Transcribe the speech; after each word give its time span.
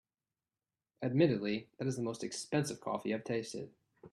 Admittedly, 1.03 1.69
that 1.77 1.85
is 1.87 1.95
the 1.95 2.01
most 2.01 2.23
expensive 2.23 2.81
coffee 2.81 3.13
I’ve 3.13 3.23
tasted. 3.23 3.69